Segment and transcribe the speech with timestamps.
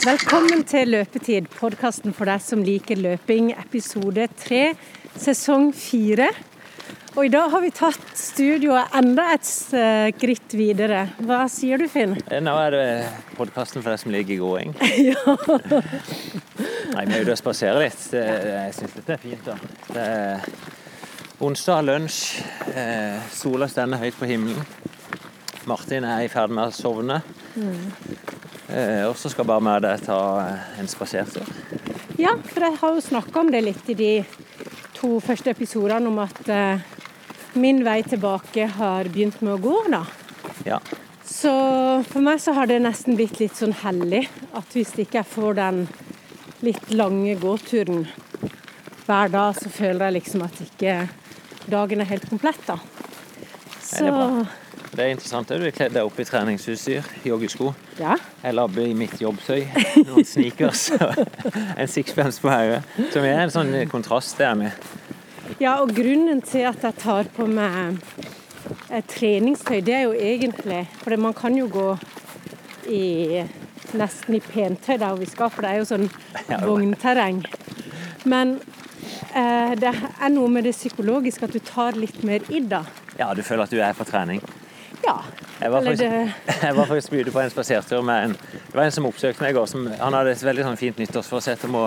[0.00, 4.62] Velkommen til Løpetid, podkasten for deg som liker løping, episode tre,
[5.18, 6.30] sesong fire.
[7.18, 11.08] Og i dag har vi tatt studioet enda et skritt videre.
[11.26, 12.14] Hva sier du, Finn?
[12.30, 12.86] Nå er det
[13.34, 14.76] podkasten for deg som liker gåing.
[15.10, 15.36] ja.
[16.94, 18.04] Nei, vi er ute og spaserer litt.
[18.14, 18.22] Det,
[18.54, 19.50] jeg syns dette er fint.
[19.50, 19.58] da.
[19.90, 20.69] Det er
[21.40, 22.42] onsdag, lunsj.
[22.74, 24.66] Eh, sola stender høyt på himmelen.
[25.68, 27.20] Martin er i ferd med å sovne.
[28.68, 30.20] Eh, og så skal bare vi deg ta
[30.78, 31.46] en spasertur.
[32.20, 34.24] ja, for jeg har jo snakka om det litt i de
[34.94, 36.82] to første episodene, om at eh,
[37.54, 40.04] min vei tilbake har begynt med å gå, da.
[40.64, 40.80] Ja.
[41.24, 41.52] Så
[42.10, 45.56] for meg så har det nesten blitt litt sånn hellig at hvis ikke jeg får
[45.56, 45.86] den
[46.60, 48.04] litt lange gåturen
[49.06, 50.94] hver dag, så føler jeg liksom at ikke
[51.68, 52.78] dagen er helt komplett, da.
[53.80, 54.44] Så det er bra.
[54.90, 55.48] Det er interessant.
[55.48, 57.74] Du er kledd deg opp i treningsutstyr, joggesko.
[58.00, 58.16] ja.
[58.42, 59.62] Jeg labber i mitt jobbtøy,
[60.08, 61.20] noen sneakers og
[61.76, 62.82] en sixpence på hodet.
[63.12, 64.90] Som er en sånn kontrast der med.
[65.60, 68.00] Ja, og grunnen til at jeg tar på meg
[69.10, 71.88] treningstøy, det er jo egentlig For man kan jo gå
[72.90, 73.44] i
[73.94, 76.08] nesten i pentøy der vi skal, for det er jo sånn
[76.64, 77.42] vognterreng.
[78.30, 78.58] Men
[79.80, 82.82] det er noe med det psykologiske at du tar litt mer i da.
[83.18, 84.40] Ja, du føler at du er på trening.
[85.04, 85.14] Ja.
[85.60, 88.84] Jeg var faktisk, det jeg var faktisk ute på en spasertur med en Det var
[88.84, 89.66] en som oppsøkte meg i går.
[89.68, 91.84] Som, han hadde et veldig sånn fint nyttårsforsett om å,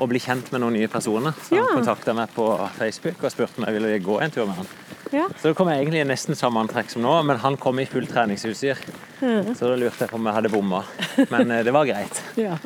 [0.00, 1.36] å bli kjent med noen nye personer.
[1.44, 1.64] Så Ja.
[1.68, 2.46] han kontakta meg på
[2.78, 4.70] Facebook og spurte om jeg ville gå en tur med han.
[5.14, 5.26] Ja.
[5.38, 7.86] Så det kom jeg egentlig i nesten samme antrekk som nå, men han kom i
[7.86, 8.80] fullt treningsutstyr.
[9.20, 10.82] Så da lurte jeg på om jeg hadde bomma.
[11.30, 12.22] Men eh, det var greit.
[12.40, 12.56] ja.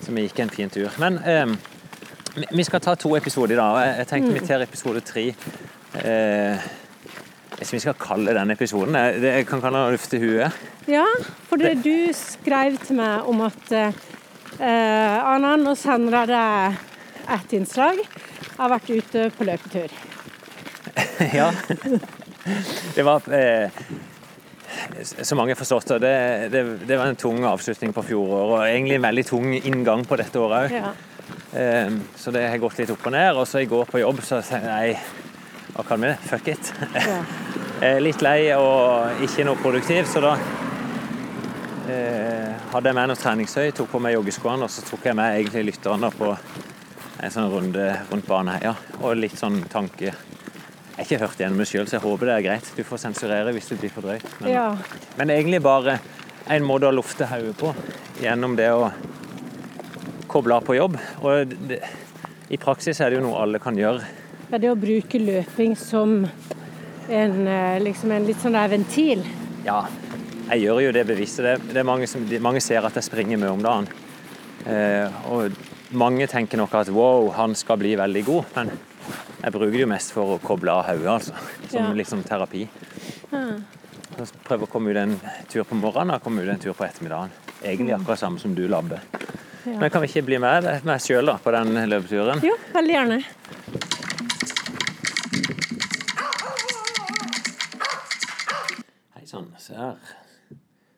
[0.00, 0.88] Så vi gikk en fin tur.
[0.98, 1.46] Men eh,
[2.34, 3.96] vi- skal ta to episoder i dag.
[3.98, 5.34] Jeg tenkte vi tar episode tre.
[5.94, 6.58] Eh,
[7.60, 10.52] jeg vi skal kalle den episoden det- Jeg kan kalle den 'Lufte huet'.
[10.88, 11.04] Ja,
[11.48, 13.92] for det du skrev til meg om at eh,
[14.60, 16.76] Anna, nå sender jeg deg
[17.34, 17.96] et innslag.
[17.96, 19.90] Jeg har vært ute på løpetur.
[21.34, 21.50] ja.
[22.94, 23.70] Det var eh,
[25.22, 28.50] så mange har forstått, det, det, det var en tung avslutning på fjoråret.
[28.50, 30.76] Og egentlig en veldig tung inngang på dette året òg.
[30.80, 30.92] Ja.
[31.54, 33.36] Eh, så det har gått litt opp og ned.
[33.36, 34.96] Og så i går på jobb så sa jeg nei,
[35.74, 36.12] hva kan vi?
[36.30, 36.72] Fuck it.
[36.94, 37.22] Ja.
[37.80, 40.34] Eh, Litt lei og ikke noe produktiv, så da
[41.88, 45.38] eh, hadde jeg med noe treningstøy, tok på meg joggeskoene, og så tok jeg med
[45.38, 48.74] egentlig lytterne på en sånn runde rundt Baneheia.
[49.00, 52.34] Og litt sånn tanke Jeg har ikke hørt igjennom meg sjøl, så jeg håper det
[52.34, 52.66] er greit.
[52.76, 54.26] Du får sensurere hvis det blir for drøyt.
[54.42, 54.66] Men, Ja.
[55.16, 55.94] men egentlig bare
[56.52, 57.72] en måte å lufte hodet på
[58.20, 58.90] gjennom det å
[60.30, 60.96] koble av på jobb.
[61.26, 61.80] Og det,
[62.50, 64.02] i praksis er det jo noe alle kan gjøre.
[64.50, 66.24] Ja, det å bruke løping som
[67.10, 69.24] en, eh, liksom en litt sånn der ventil.
[69.66, 69.84] Ja,
[70.50, 71.38] jeg gjør jo det bevisst.
[71.42, 73.90] Det, det er mange, som, mange ser at jeg springer mye om dagen.
[74.66, 75.54] Eh, og
[75.96, 78.50] mange tenker nok at wow, han skal bli veldig god.
[78.56, 78.72] Men
[79.40, 81.34] jeg bruker det jo mest for å koble av hodet, altså.
[81.70, 81.92] Som Ja.
[82.02, 82.66] liksom terapi.
[83.30, 83.44] Ja.
[84.20, 85.14] Så prøve å komme ut en
[85.48, 87.30] tur på morgenen og komme ut en tur på ettermiddagen.
[87.62, 89.00] Egentlig akkurat samme som du labber.
[89.64, 89.80] Ja.
[89.80, 92.40] Men kan vi ikke bli med meg sjøl på den løpeturen?
[92.44, 93.18] Jo, veldig gjerne.
[99.18, 100.00] Hei sann, se her.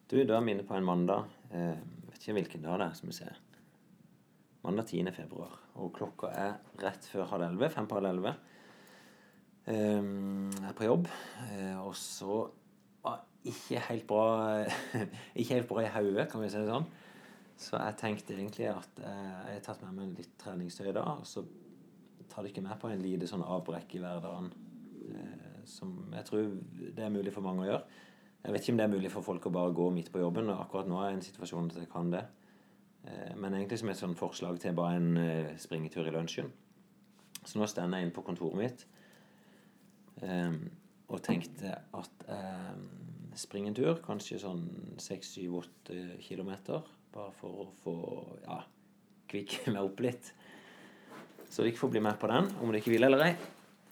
[0.06, 1.26] Du, da er vi inne på en mandag.
[1.50, 1.74] Eh,
[2.12, 3.42] vet ikke hvilken dag det er, som vi ser.
[4.62, 5.10] Mandag 10.
[5.18, 5.58] februar.
[5.82, 7.74] Og klokka er rett før halv elleve.
[7.74, 8.36] Fem på halv elleve.
[9.66, 10.02] Eh,
[10.54, 11.10] jeg er på jobb.
[11.48, 12.44] Eh, og så
[13.10, 14.26] ah, ikke helt bra
[15.40, 16.92] Ikke helt bra i hodet, kan vi si det sånn.
[17.56, 21.20] Så jeg tenkte egentlig at eh, jeg har tatt med meg litt treningstøy i dag.
[21.22, 21.44] Og så
[22.30, 24.50] tar det ikke med på en lite sånn avbrekk i hverdagen.
[25.12, 26.48] Eh, som jeg tror
[26.96, 28.00] det er mulig for mange å gjøre.
[28.42, 30.50] Jeg vet ikke om det er mulig for folk å bare gå midt på jobben.
[30.50, 32.24] og Akkurat nå er jeg i en situasjon at jeg kan det.
[33.06, 36.50] Eh, Men egentlig som et sånn forslag til bare en springetur i lunsjen.
[37.44, 38.86] Så nå står jeg inne på kontoret mitt
[41.12, 42.74] og tenkte at eh,
[43.38, 44.62] spring en tur, kanskje sånn
[45.00, 47.96] 6-7-8 kilometer, bare for å få
[48.46, 48.58] ja,
[49.30, 50.32] kvikke meg opp litt.
[51.52, 53.32] Så dere får bli med på den, om dere vil eller ei.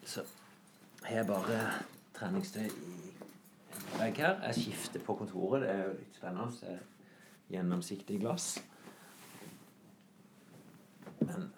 [0.09, 0.25] Så
[1.05, 1.59] har jeg bare
[2.17, 3.01] treningstøy i
[3.99, 4.41] vegg her.
[4.49, 6.53] Jeg skifter på kontoret, det er jo litt spennende.
[6.57, 6.81] Så er
[7.51, 8.55] gjennomsiktig glass.
[11.21, 11.51] Men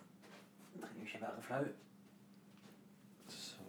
[0.75, 1.65] jeg trenger jo ikke være flau.
[3.29, 3.67] Så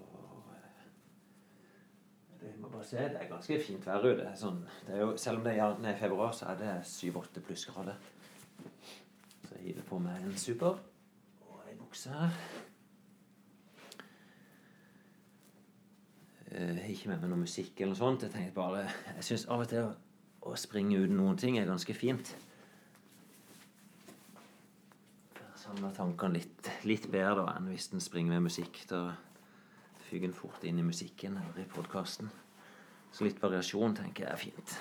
[2.42, 2.56] eh,
[2.92, 4.28] det er det ganske fint vær ute.
[4.40, 4.60] Sånn,
[5.16, 8.12] selv om det er gjerne i februar, så er det 7-8 plussgrader.
[9.48, 10.78] Så jeg hiver på meg en super
[11.48, 12.38] og ei bukse her.
[16.54, 18.26] eh, ikke med meg noe musikk eller noe sånt.
[18.26, 19.92] Jeg tenkte bare Jeg syns av og til å,
[20.50, 22.34] å springe uten noen ting er ganske fint.
[25.64, 28.84] Samle tankene litt, litt bedre da enn hvis en springer med musikk.
[28.90, 29.06] Da
[30.10, 32.32] fyker en fort inn i musikken eller i podkasten.
[33.14, 34.76] Så litt variasjon tenker jeg er fint.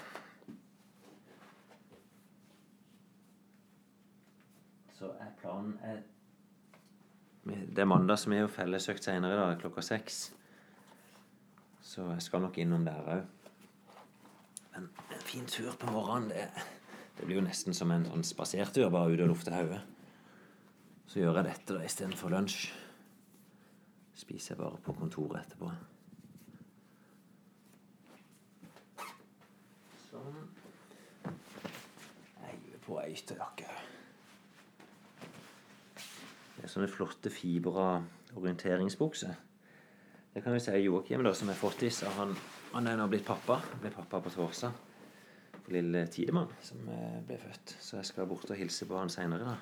[4.96, 6.02] Så er planen er
[7.44, 10.32] Det er mandag, vi har jo fellesøkt senere i dag klokka seks.
[11.82, 13.25] Så jeg skal nok innom der òg.
[14.75, 16.49] Men en fin tur på morgenen, det,
[17.19, 19.82] det blir jo nesten som en sånn spasertur, bare ut og lufte hodet.
[21.06, 22.70] Så gjør jeg dette da istedenfor lunsj.
[24.17, 25.73] Spiser jeg bare på kontoret etterpå.
[30.06, 30.46] Sånn.
[32.93, 33.65] På ei ytterjakke.
[35.97, 37.87] Det er sånne flotte fibra
[38.37, 39.39] orienteringsbukser.
[40.35, 42.03] Det kan vi si Joakim, da, som er fortis.
[42.19, 42.35] Han,
[42.75, 43.62] han er nå blitt pappa.
[43.65, 44.77] Han ble pappa på torsdag.
[45.55, 47.73] For lille Tidemann, som eh, ble født.
[47.81, 49.56] Så jeg skal bort og hilse på han seinere, da.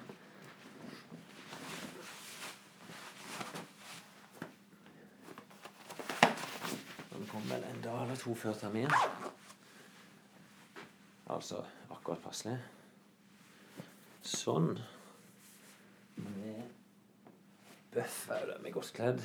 [7.51, 8.91] Vel en dag eller to før termin.
[11.31, 11.63] Altså
[11.95, 12.59] akkurat passelig.
[14.27, 14.75] Sånn.
[16.21, 16.67] Med
[17.95, 19.23] bøffer jo de godt kledd.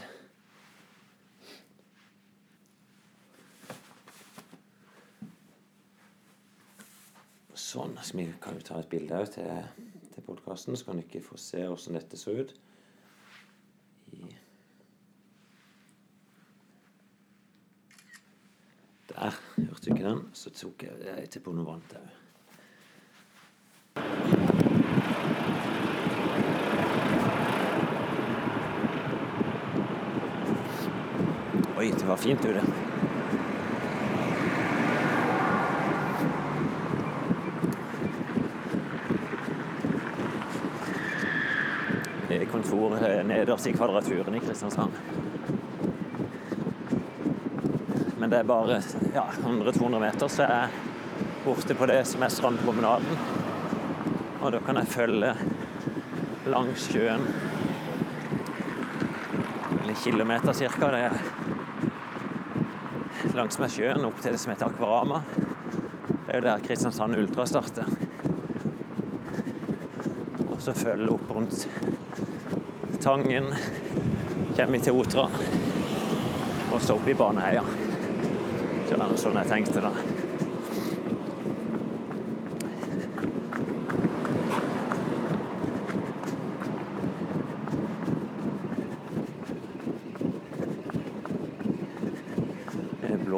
[7.56, 7.98] Sånn.
[8.00, 9.52] Så vi kan jo ta et bilde òg til,
[10.14, 12.56] til podkasten, så kan dere få se hvordan dette så ut.
[19.16, 20.30] Der hørte du ikke den.
[20.34, 22.25] Så tok jeg det til på noe Bonavante òg.
[31.86, 32.46] Oi, det var fint
[42.40, 44.98] er kontoret nederst i Kvadraturen i Kristiansand.
[48.18, 48.82] Men det er bare
[49.14, 50.74] ja, 100-200 meter, så jeg er
[51.46, 53.26] borte på det som er strandpromenaden.
[54.42, 55.36] Og da kan jeg følge
[56.50, 57.30] langs sjøen
[59.86, 60.54] en kilometer
[60.98, 61.45] er
[63.36, 65.22] langs med sjøen opp til det som heter Akvarama.
[66.08, 67.90] Det er jo der Kristiansand Ultra starter.
[70.46, 71.68] Og så følger opp rundt
[73.04, 73.52] Tangen,
[74.56, 75.28] kommer vi til Otra,
[76.74, 77.66] og så opp i Baneheia.
[78.86, 79.92] Det er sånn jeg tenkte, da.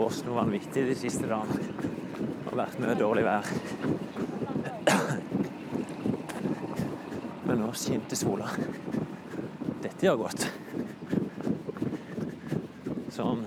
[0.07, 1.63] Det har noe de siste dagene.
[2.17, 3.51] Det har vært mye dårlig vær.
[7.47, 8.49] Men nå skinte sola.
[9.83, 10.47] Dette gjør godt.
[13.15, 13.45] Sånn.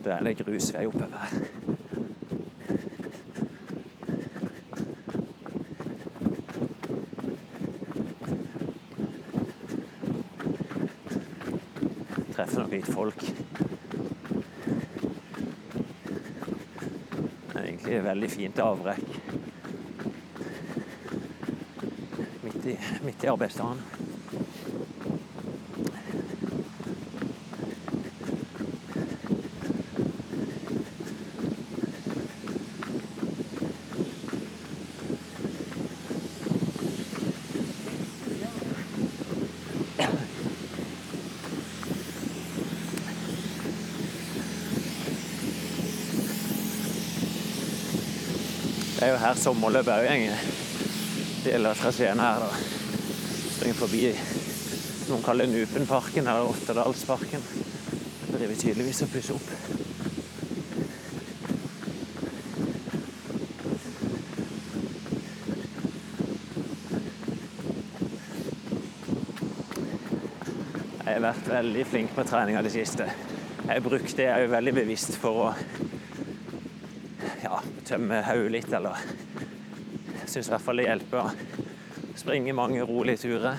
[0.00, 1.59] Det er det grusvei oppover her.
[12.70, 13.22] Treffer litt folk.
[17.50, 19.08] Det er egentlig et veldig fint avbrekk.
[22.44, 22.76] Midt i,
[23.08, 23.99] midt i arbeidsdagen.
[49.20, 50.44] Det er her sommerløpet òg går.
[51.44, 52.46] Deler av traseen her, da.
[53.52, 53.98] Springer forbi
[55.10, 57.44] noen kaller Nupenparken eller Otterdalsparken.
[58.22, 59.50] Det driver tydeligvis og pusser opp.
[71.04, 73.12] Jeg har vært veldig flink på treninga det siste.
[73.66, 75.52] Jeg har brukt det veldig bevisst for å
[77.90, 78.96] ja, tømme hodet litt, eller
[80.20, 81.30] Jeg syns i hvert fall det hjelper å
[82.14, 83.56] springe mange rolige turer.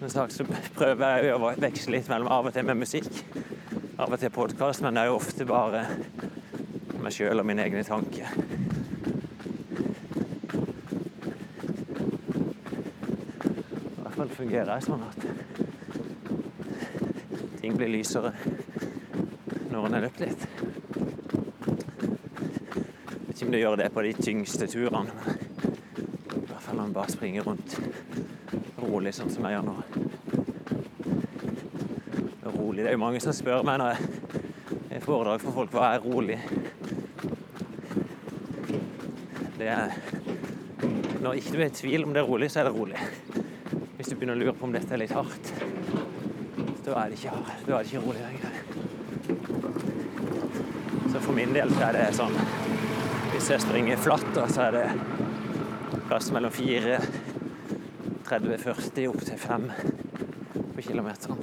[0.00, 3.12] Som sagt så prøver jeg å veksle litt mellom av og til med musikk,
[4.02, 5.84] av og til podkast, men det er jo ofte bare
[6.98, 8.26] meg sjøl og mine egne tanker.
[13.86, 15.20] I hvert fall fungerer jeg sånn at
[17.62, 18.34] ting blir lysere
[19.70, 20.42] når en har løpt litt.
[23.42, 26.92] Jeg ikke om det gjør det på de tyngste turene, i hvert fall når en
[26.94, 27.74] bare springer rundt
[28.78, 29.74] rolig, sånn som jeg gjør nå.
[32.54, 32.84] Rolig.
[32.84, 33.98] Det er jo mange som spør meg når jeg
[34.92, 36.38] har foredrag for folk hva er rolig.
[39.58, 39.90] Det er
[41.18, 43.00] Når ikke du er i tvil om det er rolig, så er det rolig.
[43.98, 45.54] Hvis du begynner å lure på om dette er litt hardt,
[46.86, 47.34] da er det ikke,
[47.66, 48.52] da er det ikke rolig lenger.
[51.10, 52.38] Så for min del så er det sånn
[53.42, 56.94] Hvis jeg springer flatt, da, så er det plass mellom 4,
[58.28, 59.64] 30, 40 opp til 5
[60.76, 61.40] på kilometeren.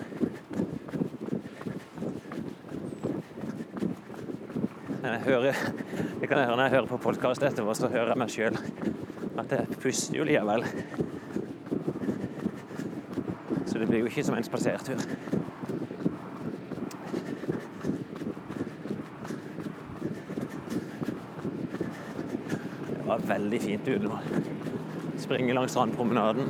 [5.01, 5.59] Men jeg hører
[6.21, 8.55] Det kan jeg høre når jeg hører på podkast etterpå, så hører jeg meg sjøl
[9.43, 10.63] at jeg puster jo likevel.
[13.67, 15.03] Så det blir jo ikke som en spasertur.
[23.29, 24.19] Veldig fint ute nå.
[25.19, 26.49] Springe langs strandpromenaden.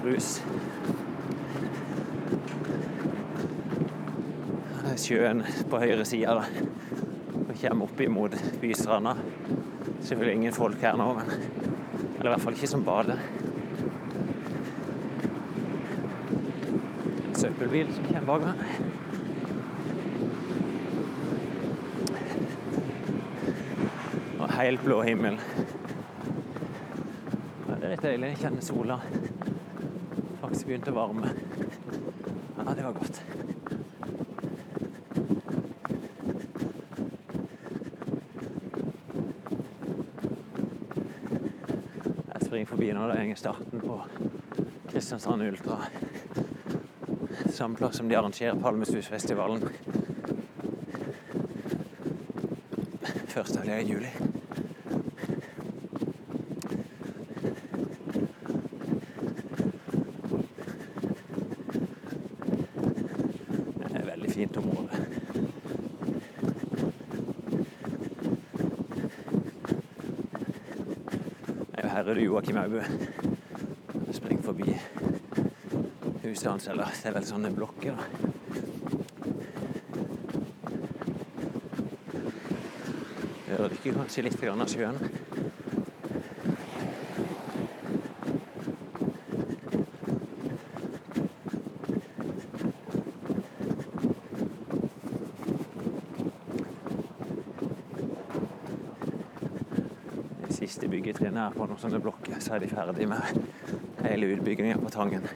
[0.00, 0.34] Grus.
[5.02, 6.34] Sjøen på høyre side.
[6.38, 6.44] da.
[7.42, 9.14] Og kommer opp imot bystranda.
[10.00, 11.30] Selvfølgelig ingen folk her nå, men
[12.18, 13.22] Eller i hvert fall ikke som bader.
[17.34, 19.01] Søppelbil som kommer bak meg.
[24.56, 25.38] Helt blå himmel.
[27.68, 28.32] Ja, det er litt deilig.
[28.34, 28.98] Jeg kjenner sola
[30.42, 31.30] faktisk begynte å varme.
[32.58, 33.22] Ja, det var godt.
[42.32, 43.06] Jeg springer forbi nå.
[43.08, 44.00] Det er starten på
[44.90, 45.78] Kristiansand Ultra.
[47.52, 49.64] Samme plass som de arrangerer Palmesusfestivalen.
[53.32, 54.12] Første helg i juli.
[63.78, 65.00] Det er et veldig fint område.
[71.72, 72.82] Nei, Her er det Joakim Aubø
[74.12, 74.78] springer forbi
[76.24, 77.94] huset hans, eller det er vel sånne blokker.
[83.46, 84.98] Det rykker kanskje litt av sjøen?
[100.62, 102.11] Siste byggetrinn her på noen sånne blokker,
[102.42, 103.20] så er de ferdig med
[104.02, 105.26] hele utbygginga på Tangen.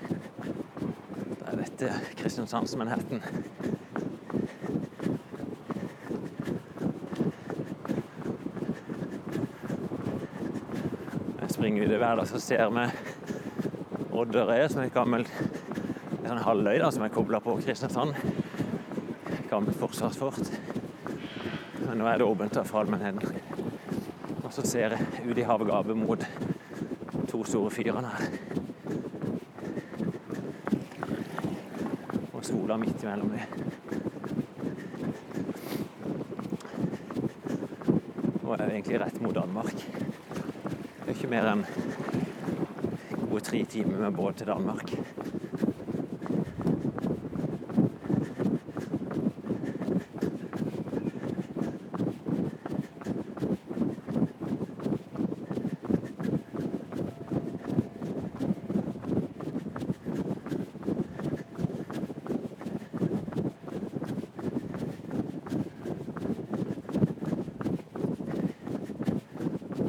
[1.38, 3.22] Da er dette Kristiansands Manhattan.
[11.40, 12.88] Jeg springer ut i verden så ser vi
[14.10, 18.18] Odderøy, som er et gammelt en sånn halvøy da, som er kobla på Kristiansand.
[19.46, 20.50] Gammelt forsvarsfort.
[21.84, 23.38] Men nå er det åpent for allmennheten.
[24.42, 26.26] Og så ser jeg ut i havgapet mot
[27.36, 28.28] to store fyrene her.
[32.32, 33.40] Og sola midt imellom dem.
[38.40, 39.76] Nå er egentlig rett mot Danmark.
[39.76, 41.66] Det er ikke mer enn
[43.26, 44.96] gode tre timer med båt til Danmark.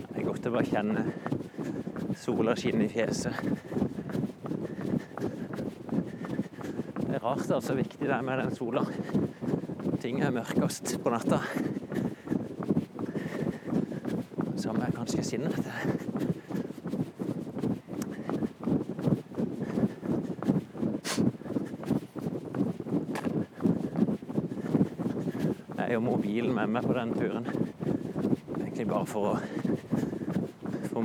[0.08, 1.02] Det er godt å bare kjenne
[2.58, 3.34] skinne i fjeset.
[7.08, 8.82] Det er rart altså viktig det er med den sola.
[10.02, 11.40] Ting er mørkest på natta.
[14.58, 15.70] Samme er kanskje sinnet.
[25.78, 27.48] Jeg har mobilen med meg på den turen.
[28.58, 29.57] Egentlig bare for å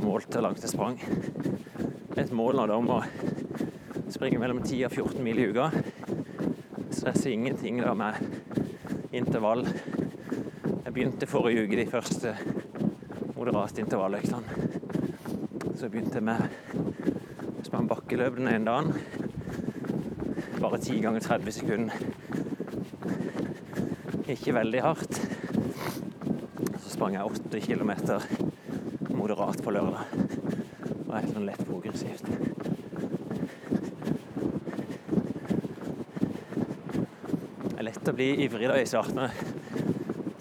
[0.03, 0.97] få målt hvor langt jeg sprang.
[2.19, 2.99] Et mål da om å
[4.11, 5.69] springe mellom 10 og 14 mil i uka.
[6.91, 8.19] Stresser ingenting da med
[9.15, 9.63] intervall.
[9.63, 12.35] Jeg begynte forrige uke de første
[13.37, 14.43] moderate intervalløktene.
[15.79, 16.39] Så jeg med
[17.63, 18.95] sprang bakkeløp den ene dagen.
[20.61, 21.95] bare 10 ganger 30 sekunder.
[24.29, 25.23] Ikke veldig hardt.
[26.79, 28.52] Så sprang jeg 8 km
[29.23, 30.01] moderat på lørdag.
[30.83, 32.27] Det var helt sånn lett progressivt.
[37.63, 39.23] Det er lett å bli ivrig da i starten.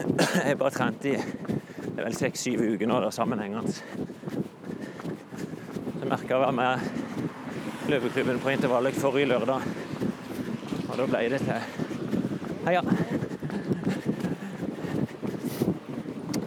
[0.01, 3.69] Jeg har bare trent i det er vel seks-syv uker nå, det sammenhengende.
[5.99, 9.69] Jeg merka å være med løpeklubben på intervallet forrige lørdag.
[10.87, 11.61] Og da ble det til
[12.65, 12.81] Heia!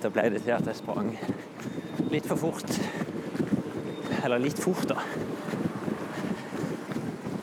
[0.02, 1.14] Da ble det til at jeg sprang
[2.14, 2.70] litt for fort.
[4.24, 5.00] Eller litt fort, da.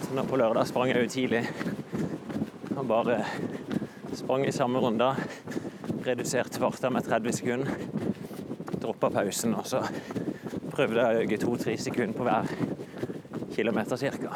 [0.02, 1.42] Så nå på lørdag sprang jeg jo tidlig.
[2.78, 3.18] Og bare
[4.16, 5.10] sprang i samme runde.
[6.08, 7.84] Reduserte farta med 30 sekunder.
[8.80, 9.84] Droppa pausen, og så
[10.72, 12.48] prøvde jeg å øke to-tre sekunder på hver
[13.52, 14.32] kilometer ca.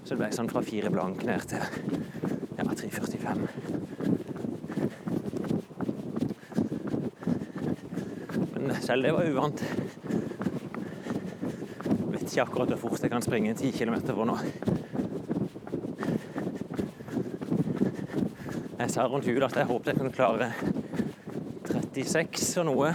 [0.00, 1.60] Så det ble sånn fra fire blank ned til
[2.56, 3.46] ja, 3.45.
[8.56, 9.60] Men selv det var uvant.
[11.90, 14.36] Jeg vet ikke akkurat hvor fort jeg kan springe 10 kilometer på nå.
[18.78, 20.52] Jeg sa rundt jul at jeg håpet jeg kunne klare
[21.66, 22.92] 36 og noe.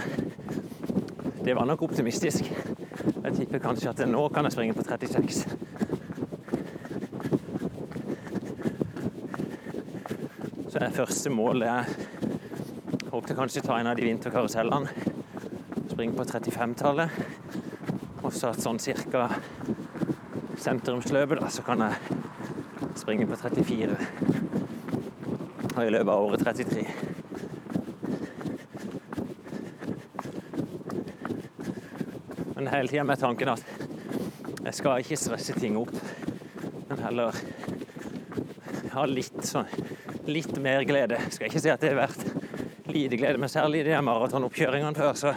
[1.44, 2.48] Det var nok optimistisk.
[2.48, 5.44] Jeg tipper kanskje at nå kan jeg springe på 36.
[10.72, 11.84] Så det første målet jeg
[13.12, 15.20] håpte kanskje ta en av de vinterkarusellene.
[15.92, 17.10] Springe på 35-tallet.
[18.22, 19.26] Og så at sånn cirka
[20.56, 21.92] sentrumsløpet, da, så kan jeg
[22.96, 23.96] springe på 34.
[25.76, 26.86] Og i løpet av året 33.
[32.56, 33.64] Men hele tida med tanken at
[34.62, 35.92] jeg skal ikke stresse ting opp,
[36.88, 37.36] men heller
[38.96, 39.68] ha litt sånn
[40.24, 41.20] litt mer glede.
[41.26, 42.24] Jeg skal ikke si at det er verdt
[42.92, 45.32] lite glede, men særlig de maratonoppkjøringene før, så,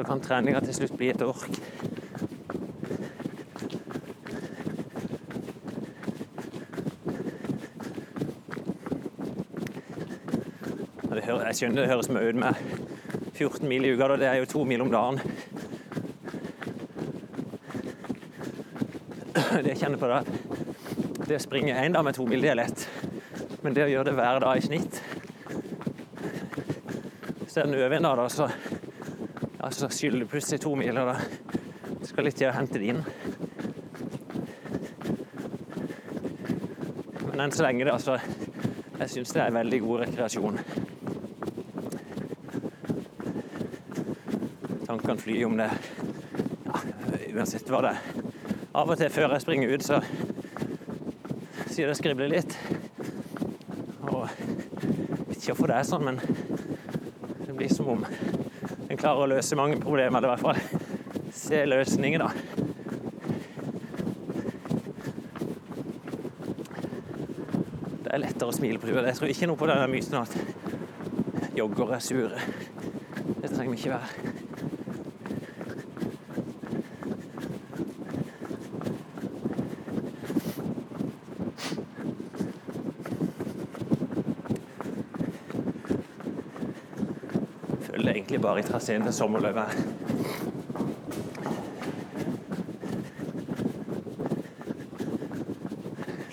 [0.00, 1.50] så kan treninga til slutt bli et ork.
[11.50, 12.60] Jeg skjønner det høres mye ut med
[13.34, 14.16] 14 mil i uka, da.
[14.22, 15.20] det er jo to mil om dagen.
[19.34, 20.22] Det jeg kjenner på det.
[21.26, 22.86] det å springe én dag med to mil, det er lett.
[23.60, 25.02] Men det å gjøre det hver dag i snitt
[27.50, 28.48] Så er det øver en dag, da, så,
[29.62, 30.98] ja, så skylder du plutselig to mil.
[30.98, 33.02] Og da skal litt til å hente det inn.
[37.26, 38.16] Men enn så lenge, da, så
[39.00, 40.58] jeg syns det er veldig god rekreasjon.
[44.88, 46.82] Tankene flyr om det ja,
[47.36, 48.26] uansett hva det er.
[48.80, 50.00] Av og til før jeg springer ut, så
[51.68, 52.56] sier det skribler litt.
[54.08, 54.28] Og
[55.34, 56.20] ikke hvorfor det er sånn, men
[57.44, 58.29] det blir som om en
[59.00, 60.58] klarer å løse mange problemer, i hvert fall
[61.34, 62.30] se løsninger, da.
[68.00, 69.00] Det er lettere å smile på tur.
[69.06, 70.36] Jeg tror ikke noe på den myten at
[71.56, 72.44] joggere er sure.
[73.40, 74.39] Det trenger vi ikke være.
[88.50, 89.76] Egentlig i traseen til sommerløpet.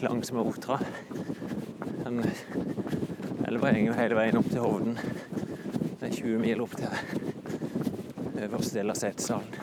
[0.02, 0.80] Langsmed Otra.
[2.06, 2.26] Den
[3.48, 4.98] elva jo hele veien opp til Hovden.
[6.00, 6.88] Det er 20 mil opp til
[8.48, 9.54] øverste del av Setesdalen.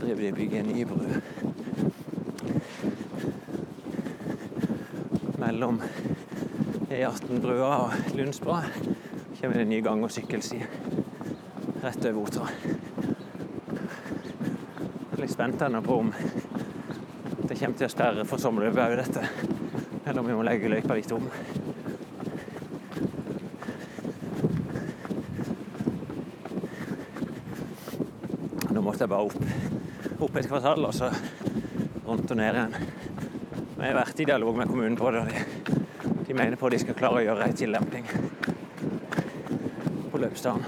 [0.00, 1.25] Driver de og bygger en ny bru.
[5.56, 5.78] Mellom
[6.90, 8.58] E18-brua og Lundsbra
[9.38, 10.58] kommer det en ny gang- og sykkelsti
[11.80, 12.48] rett over Otra.
[13.70, 18.96] Jeg er litt spent ennå på om det kommer til å sperre for sommerløpet òg,
[19.00, 19.22] dette.
[20.04, 21.24] Eller om vi må legge løypa litt om.
[28.76, 29.40] Nå måtte jeg bare opp,
[30.20, 31.08] opp et kvartal, og så
[32.04, 32.95] rundt og ned igjen.
[33.76, 35.24] Vi har vært i dialog med kommunen på det.
[35.28, 38.08] de, de mener på at de skal klare å gjøre en tillemping
[40.10, 40.64] på løpsdagen.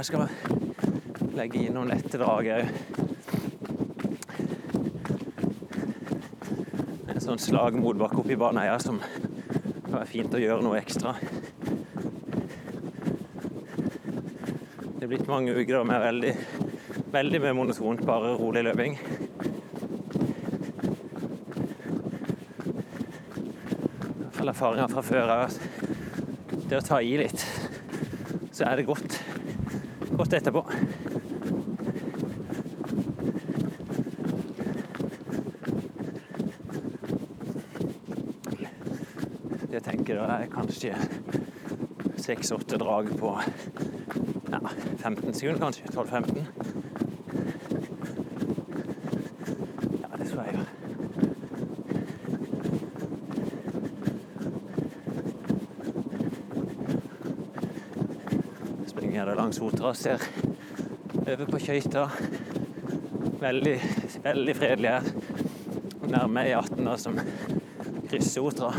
[0.00, 3.08] jeg skal legge inn noen lette drag òg.
[7.30, 11.12] Sånn slag motbakke oppi Baneheia som kan være fint å gjøre noe ekstra.
[14.96, 16.32] Det er blitt mange uker med veldig,
[17.14, 18.98] veldig med monotont, bare rolig løping.
[24.18, 25.54] I hvert fall erfaringer fra før er at
[26.66, 27.46] det å ta i litt,
[28.50, 29.20] så er det godt,
[30.18, 30.66] godt etterpå.
[39.70, 40.48] Jeg tenker da er
[40.80, 40.96] kanskje
[42.16, 43.40] seks-åtte drag på
[44.50, 44.60] ja,
[44.98, 45.84] 15 sekunder, kanskje.
[45.92, 46.44] 12-15.
[50.00, 50.64] Ja, det tror jeg gjør.
[58.86, 60.18] Springer da langs Sotra, ser
[61.26, 62.08] over på Kjøyta.
[63.40, 63.80] Veldig,
[64.24, 65.02] veldig fredelig her.
[66.08, 67.20] Nærme E18 som
[68.08, 68.72] krysser Sotra.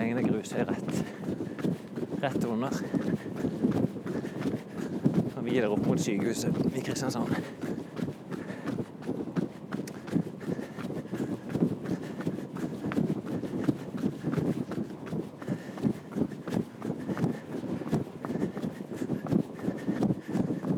[0.00, 1.04] Går det rett,
[2.22, 2.70] rett under.
[5.36, 7.28] Og videre opp mot sykehuset i Kristiansand.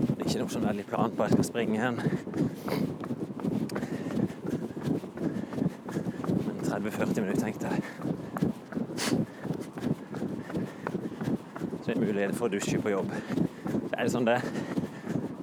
[0.08, 2.02] Det er ikke noe sånn veldig plan på at jeg skal springe hen.
[6.42, 8.02] Men 30-40 minutter, tenkte jeg.
[11.92, 13.10] Er mulighet for å dusje på jobb.
[13.68, 14.38] Det er sånn det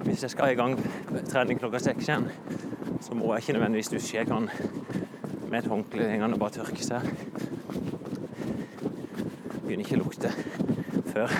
[0.02, 0.72] Hvis jeg skal i gang
[1.28, 2.26] trening klokka seks igjen,
[3.04, 4.16] så må jeg ikke nødvendigvis dusje.
[4.16, 4.48] Jeg kan
[5.46, 7.06] med et håndkle hengende bare tørke seg.
[9.62, 10.34] Begynner ikke å lukte
[11.12, 11.38] før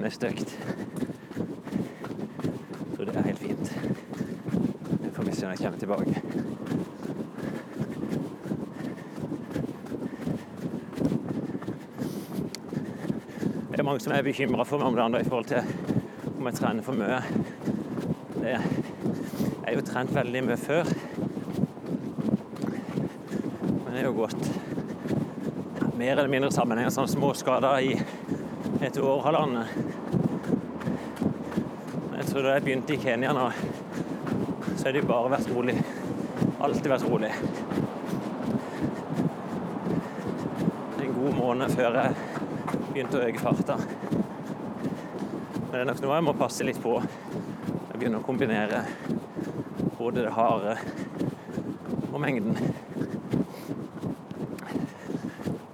[0.00, 0.56] neste økt.
[2.96, 3.74] Så det er helt fint.
[5.04, 6.47] Jeg får vi se når jeg kommer tilbake.
[13.88, 15.62] Mange som er bekymra for meg om det andre i forhold til
[16.34, 17.20] om jeg trener for mye.
[18.34, 20.90] Det jeg er jo trent veldig mye før.
[23.78, 24.44] Men det er jo gått
[25.96, 27.96] mer eller mindre sammenheng, sånn små skader i
[28.84, 29.72] et år, halvannet.
[32.18, 33.48] Jeg tror da jeg begynte i Kenya nå,
[34.74, 35.78] så har det jo bare vært rolig.
[36.60, 37.32] Alltid vært rolig.
[41.00, 42.17] En god måned før jeg
[42.98, 43.74] begynte å øke farta.
[45.54, 46.96] Men det er nok noe jeg må passe litt på.
[46.98, 48.80] Jeg begynner å kombinere
[49.94, 50.72] både det harde
[52.08, 52.58] og mengden.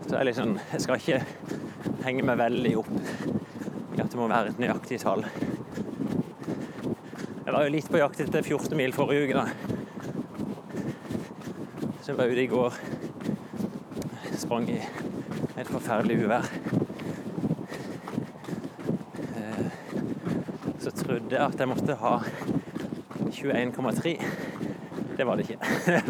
[0.02, 1.22] Så jeg, liksom, jeg skal ikke
[2.04, 5.24] henge meg veldig opp i at det må være et nøyaktig tall.
[7.38, 9.48] Jeg var jo litt på jakt etter 14 mil forrige uke, da.
[12.02, 12.78] Så jeg var ute i går.
[14.44, 14.82] Sprang i
[15.56, 16.53] et forferdelig uvær.
[20.84, 22.18] Så trodde jeg at jeg måtte ha
[23.30, 24.24] 21,3.
[25.16, 25.58] Det var det ikke.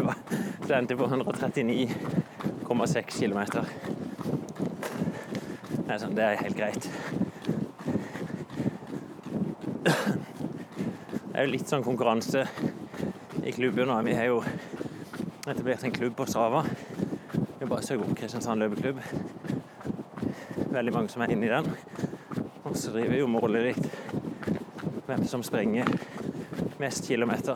[0.67, 3.39] Det endte på 139,6 km.
[5.95, 6.89] Sånn, det er helt greit.
[9.85, 12.41] Det er jo litt sånn konkurranse
[13.45, 13.95] i klubben nå.
[14.07, 14.37] Vi har jo
[15.45, 16.61] etablert en klubb på Strava.
[17.59, 18.99] Vi bare søker opp Kristiansand løpeklubb.
[20.75, 21.69] Veldig mange som er inne i den.
[22.67, 23.85] Og så driver vi og måler litt
[25.07, 25.87] hvem som sprenger
[26.81, 27.55] mest kilometer.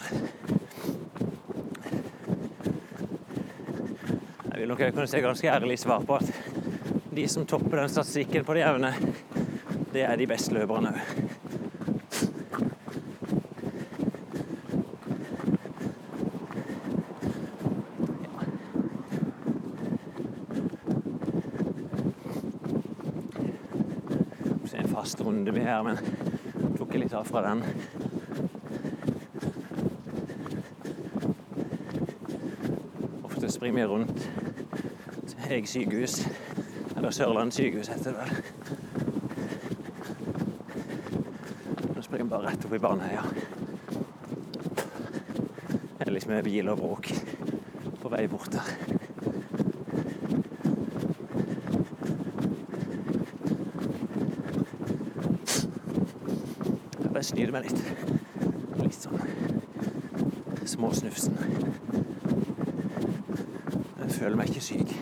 [4.46, 6.32] Jeg vil nok kunne se ganske ærlig svar på at
[7.16, 8.94] de som topper den statistikken på det jevne,
[9.92, 11.00] det er de beste løperne òg.
[24.70, 25.98] Så er det en fast runde vi her, men
[26.78, 27.64] tok litt av fra den.
[33.24, 34.30] Ofte springer vi rundt
[35.50, 36.20] Eg sykehus,
[36.96, 38.32] eller Sørlandet sykehus heter det vel.
[41.96, 43.24] Nå springer vi bare rett opp i Baneheia.
[45.98, 47.06] Det er liksom bil og bråk
[48.00, 48.99] på vei bort der.
[57.30, 57.80] snyter meg litt.
[58.80, 59.20] Litt sånn
[60.70, 61.36] småsnufsen.
[64.00, 64.94] Jeg føler meg ikke syk.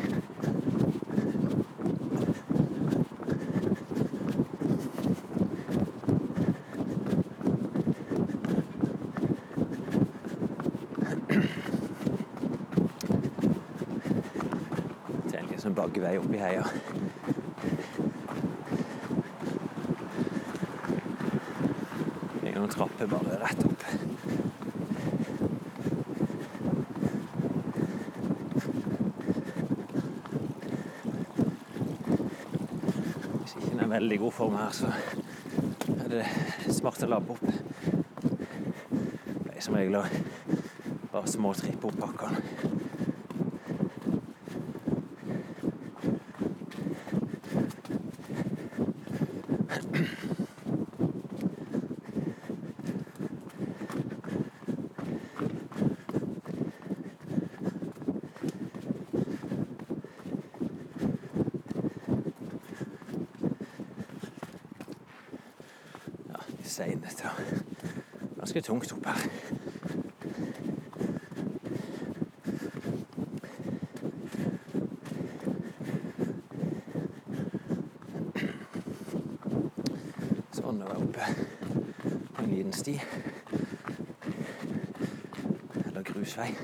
[15.28, 16.68] Det er en liksom sånn bagge vei opp i heia.
[22.78, 23.84] Trapper bare rett opp.
[33.42, 34.94] Hvis ikke den er veldig god form her, så
[35.98, 36.26] er det
[36.78, 37.48] smart å labbe opp.
[39.42, 40.06] Det er som regel å
[41.12, 42.46] bare små trippe opp bakkene.
[66.28, 67.38] Ja, seinete og
[68.38, 69.22] ganske tungt opp her.
[80.58, 81.24] Sånn, nå er jeg oppe
[82.36, 83.00] på en liten sti.
[86.38, 86.56] Eller grusvei.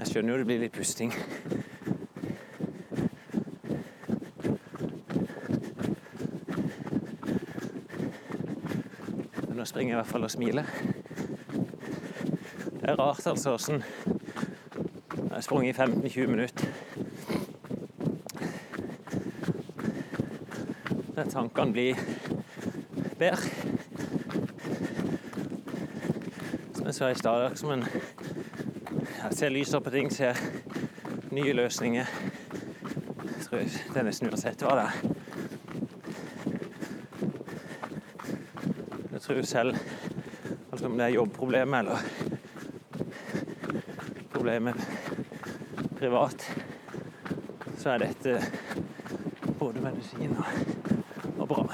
[0.00, 1.12] Jeg skjønner jo det blir litt pusting.
[9.70, 10.64] Springer i hvert fall og smiler.
[12.80, 13.84] Det er rart altså åssen
[15.14, 16.66] Jeg har sprunget i 15-20 minutter.
[21.30, 21.94] Tankene blir
[23.18, 23.36] bedre.
[26.74, 27.86] Som jeg sa i stad, som en
[29.22, 30.34] jeg ser lysere på ting, ser
[31.30, 32.06] nye løsninger.
[33.22, 35.19] Jeg tror det er nesten uansett hva det er.
[39.30, 39.76] Tror selv,
[40.72, 41.98] altså om det er jobbproblemer eller
[44.32, 44.72] problemer
[45.98, 46.62] privat,
[47.78, 48.42] så er dette
[49.58, 50.44] både medisin og,
[51.38, 51.66] og bra.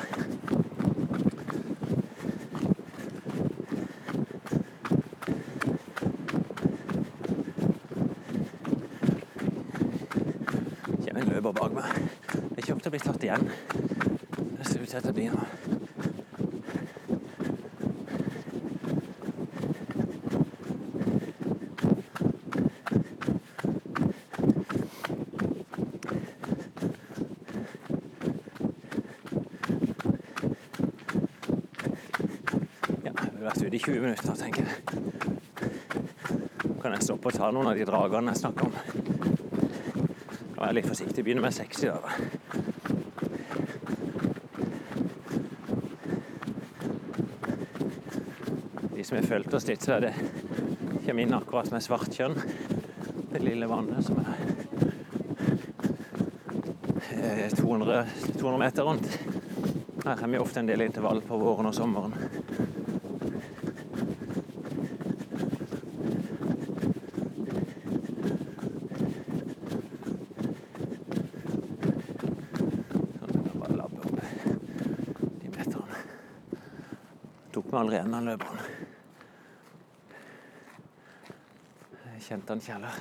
[11.17, 11.85] kommer en løper bak meg.
[12.57, 13.49] Jeg kommer til å bli tatt igjen.
[14.59, 15.47] Det ser ut til at det blir nå.
[33.05, 34.77] Ja, vi har vært ute i 20 minutter nå, tenker jeg.
[36.97, 38.73] Kan jeg stoppe og ta noen av de dragene jeg snakker om.
[40.55, 41.25] Nå er jeg litt forsiktig.
[41.27, 42.01] Begynner med 60 da.
[49.05, 50.15] Som har fulgt oss litt, så er det
[51.05, 52.35] kommer inn akkurat med Svartkjønn.
[53.35, 54.33] Det lille vannet som er
[57.13, 58.07] eh, 200,
[58.41, 59.19] 200 meter rundt.
[60.07, 62.17] Her vi ofte en del intervall på våren og sommeren.
[73.17, 74.21] Sånn, jeg kan bare labbe opp
[75.43, 75.99] de meterne.
[77.87, 78.59] Tok når aldri en den.
[82.17, 82.97] Jeg kjente han kjæler.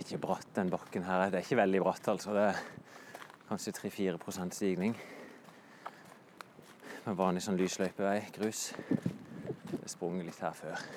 [0.00, 1.26] Ikke bratt, den bakken her.
[1.28, 2.32] Det er ikke veldig bratt, altså.
[2.32, 2.56] Det er
[3.50, 4.96] kanskje 3-4 stigning.
[7.04, 8.72] Med vanlig sånn lysløypevei, grus.
[8.88, 10.88] Det har sprunget litt her før.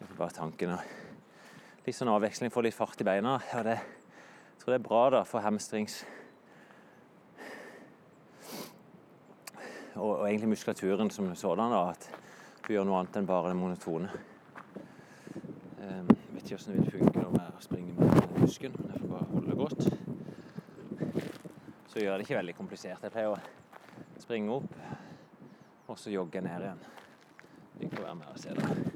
[0.00, 0.78] Det er bare tanken
[1.84, 3.36] Litt sånn avveksling, få litt fart i beina.
[3.52, 3.80] Ja, det,
[4.70, 6.06] jeg tror det er bra da for hamstrings
[9.94, 11.70] og, og egentlig muskulaturen som sådan.
[11.72, 12.10] da, At
[12.68, 14.10] du gjør noe annet enn bare det monotone.
[15.80, 18.76] Um, vet ikke hvordan det vil funke når jeg springer med husken.
[18.78, 19.82] men Jeg får bare holde godt.
[21.86, 23.02] Så gjør det ikke veldig komplisert.
[23.02, 23.38] Jeg pleier å
[24.22, 24.78] springe opp,
[25.88, 26.86] og så jogge ned igjen.
[27.80, 28.90] Vi kan være med og se det.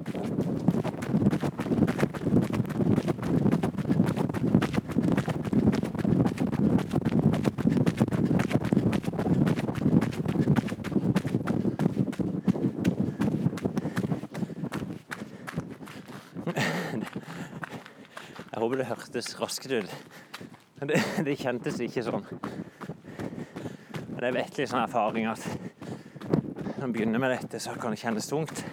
[18.54, 19.91] Jeg håper det hørtes raskt ut.
[20.79, 22.25] Men det, det kjentes ikke sånn.
[24.09, 25.43] Men Men jeg vet litt sånn erfaring at
[26.79, 28.65] når en begynner med dette, så kan det kjennes tungt.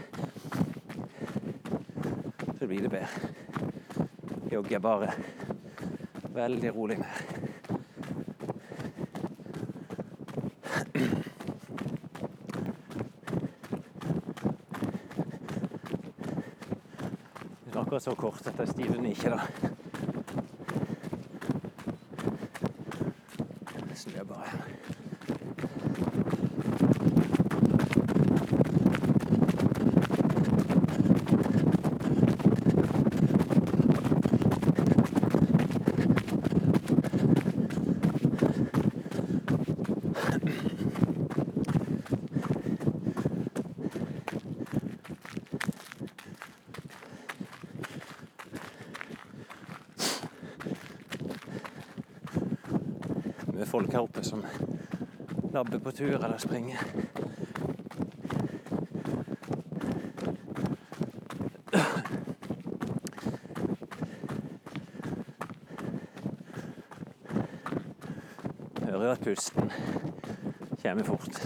[2.58, 3.32] Så blir det bedre.
[4.52, 5.12] Jogger bare
[6.32, 7.42] veldig rolig ned.
[17.66, 19.40] Det er akkurat så kort at jeg stiver den ikke, da.
[23.94, 24.72] Snur jeg bare her.
[53.52, 54.42] Mye folk her oppe som
[55.52, 56.78] labber på tur eller springe.
[68.82, 69.72] Hører jo at pusten
[70.82, 71.42] kommer fort.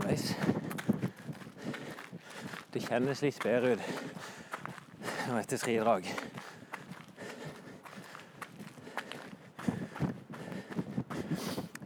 [0.00, 0.36] halvveis.
[2.74, 3.82] Det kjennes litt bedre ut
[5.28, 6.08] nå etter tre drag.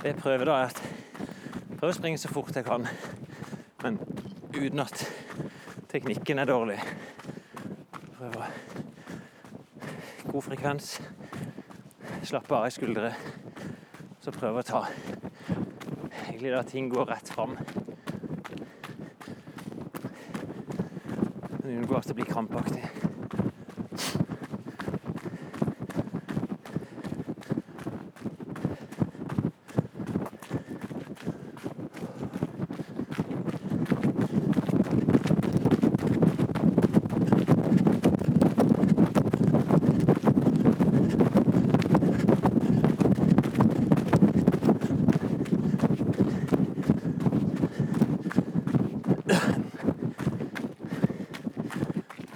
[0.01, 2.89] Det jeg prøver da, er at jeg prøver å springe så fort jeg kan,
[3.85, 4.01] men
[4.57, 5.05] uten at
[5.93, 6.81] teknikken er dårlig.
[8.17, 8.57] Prøver
[10.33, 10.95] god frekvens,
[12.25, 13.13] slappe av i skuldre,
[14.25, 14.87] så prøver å ta
[16.31, 17.59] egentlig da ting går rett fram.
[22.05, 22.91] At det blir krampaktig.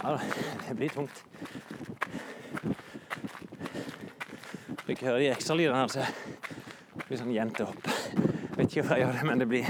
[0.08, 0.20] Ja,
[0.68, 1.24] det blir tungt.
[5.08, 6.02] Du ikke høre de ekstralydene her, så
[6.98, 7.86] blir det sånn jentehopp.
[8.58, 9.64] Vet ikke hvorfor jeg gjør det, men det blir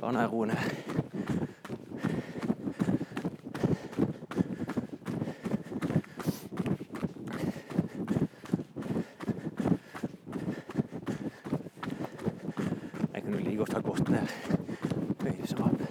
[0.00, 0.58] bare når jeg roer ned.
[13.14, 14.26] Jeg kunne like godt ha gått ned.
[15.22, 15.82] Bøye seg opp.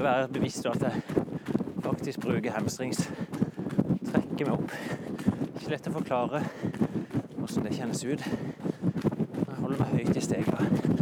[0.00, 1.24] Prøve å være bevisst på at jeg
[1.84, 3.02] faktisk bruker hamstrings.
[4.06, 4.72] Trekker meg opp.
[5.58, 6.40] Ikke lett å forklare
[7.36, 8.24] hvordan det kjennes ut.
[8.24, 11.00] Jeg holder meg høyt i steget.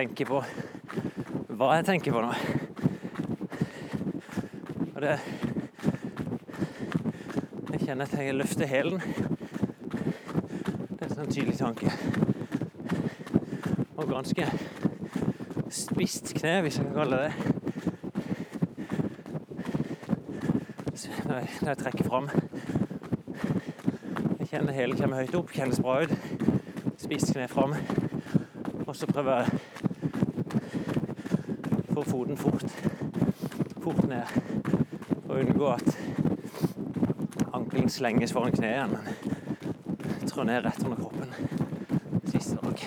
[0.00, 0.38] Prøver å tenke på
[1.60, 2.32] hva jeg tenker på nå.
[4.94, 5.16] Og det
[7.68, 9.02] Jeg kjenner at jeg løfter hælen.
[10.88, 11.92] Det er en sånn tydelig tanke.
[13.98, 14.46] Og ganske
[15.68, 17.34] spisst kne, hvis jeg kan kalle det det.
[21.28, 21.36] Når
[21.68, 22.30] jeg, trekker fram.
[24.38, 26.12] Jeg kjenner hælen kommer høyt opp, kjennes bra ut.
[26.96, 27.76] Spisst kne fram.
[28.86, 29.69] Og så prøver jeg
[32.10, 32.64] foten fort,
[33.80, 34.26] fort ned.
[35.26, 35.90] For å unngå at
[37.54, 38.98] ankelen slenges foran kneet igjen,
[40.30, 41.34] Trå ned rett under kroppen.
[42.30, 42.86] Siste dag.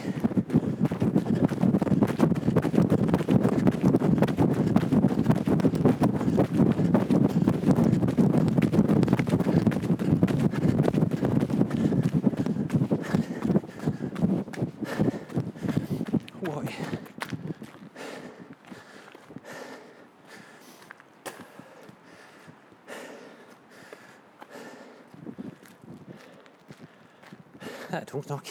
[27.94, 28.48] Det er tungt nok.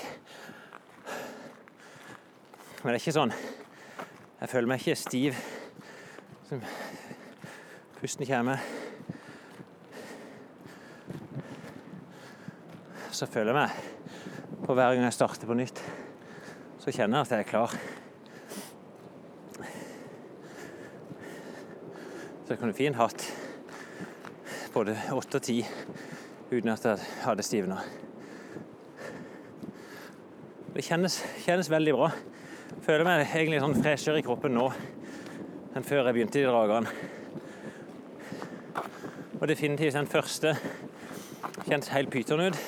[2.93, 3.31] Det er ikke sånn
[4.37, 5.37] Jeg føler meg ikke stiv.
[6.45, 6.59] Som
[7.97, 8.61] pusten kommer.
[13.17, 15.81] Så føler jeg meg på hver gang jeg starter på nytt,
[16.83, 17.77] så kjenner jeg at jeg er klar.
[22.43, 23.25] Så jeg kunne fint hatt
[24.75, 25.57] både åtte og ti
[26.51, 27.81] uten at jeg hadde stivna.
[30.77, 32.13] Det kjennes, kjennes, veldig bra.
[32.81, 34.71] Føler meg egentlig sånn freshere i kroppen nå
[35.77, 36.89] enn før jeg begynte i dragene.
[39.41, 40.55] Og definitivt den første
[41.67, 42.59] kjentes helt pyton ut.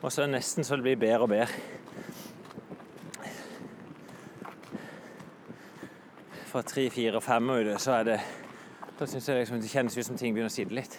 [0.00, 1.48] Og så er det nesten så det blir bedre og bedre.
[6.50, 8.20] Fra tre, fire og fem ute, så er det
[9.00, 10.98] Da syns jeg liksom det kjennes ut som ting begynner å sitte litt.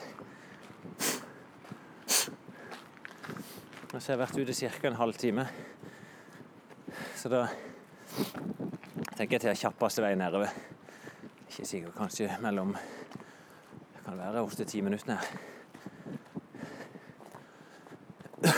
[3.92, 4.88] Og så har jeg vært ute ca.
[4.88, 5.46] en halvtime.
[7.16, 7.44] Så da
[9.18, 10.50] tenker jeg til kjappeste vei nedover.
[11.50, 12.80] Ikke sikkert kanskje mellom Det
[14.06, 15.16] kan være åtte-ti minutter.
[15.16, 15.26] her.
[18.42, 18.52] Jeg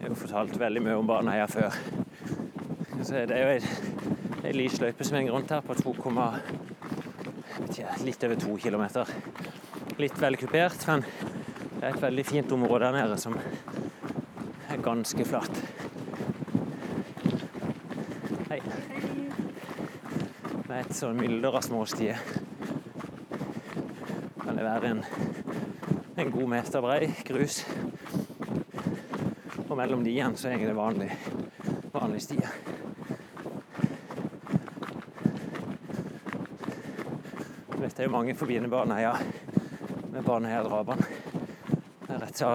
[0.00, 1.70] har jo fortalt veldig mye om Baneheia før.
[3.02, 3.48] Så det er jo
[4.44, 5.94] ei lys løype som henger rundt her på 2,
[8.04, 9.06] litt over to kilometer.
[10.00, 11.04] Litt velkupert, men
[11.80, 13.34] det er et veldig fint område der nede som
[14.82, 15.62] ganske flatt.
[18.48, 18.60] Hei.
[20.68, 22.20] Med et sånn mylder av små stier.
[24.40, 25.02] Kan det være en,
[26.16, 27.60] en god meter brei grus.
[29.66, 31.10] Og mellom de igjen så er det vanlig,
[31.92, 32.48] vanlig stie.
[37.80, 39.14] Jeg det er jo mange forbinder Baneheia
[40.12, 41.06] med Baneheia-drapene.
[42.06, 42.52] Det er rett så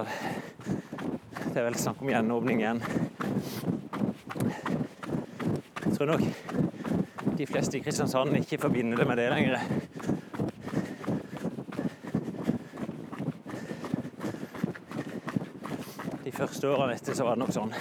[1.55, 2.81] Det er vel snakk om gjenåpning igjen.
[5.85, 6.23] Jeg tror nok
[7.39, 9.61] de fleste i Kristiansand ikke forbinder det med det lenger.
[16.25, 17.71] De første årene etter så var det nok sånn.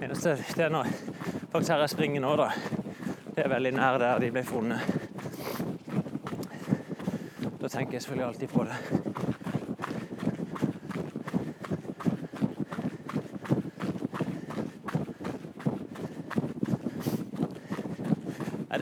[0.00, 0.88] Eneste det er når
[1.52, 2.48] faktisk her jeg springer nå, da.
[3.28, 4.80] Det er veldig nær der de ble funnet.
[7.60, 8.80] Da tenker jeg selvfølgelig alltid på det.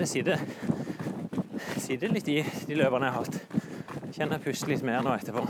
[0.09, 0.41] Sitter,
[1.77, 3.37] sitter litt i de løpene jeg har hatt.
[4.17, 5.43] Kjenner jeg puster litt mer nå etterpå.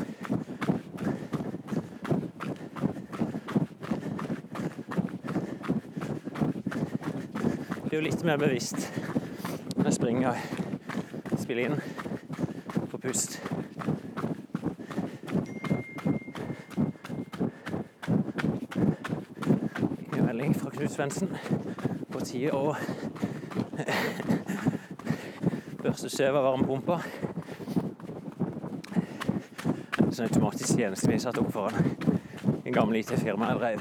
[7.85, 8.89] Blir jo litt mer bevisst
[9.77, 11.79] når jeg springer og spiller inn
[12.91, 13.39] på pust.
[20.19, 21.31] Melding fra Knut Svendsen
[22.11, 22.75] på tide å
[25.89, 26.99] børste støv av varmepumpa.
[30.13, 31.79] Sånn automatisk tjeneste vi satte opp foran
[32.69, 33.81] en gammel IT-firma jeg drev.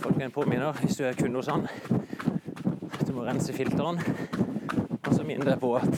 [0.00, 1.66] Folk en påminner hvis du er kunde hos han.
[1.66, 4.00] at Du må rense filteren.
[5.02, 5.92] Og så minner deg på at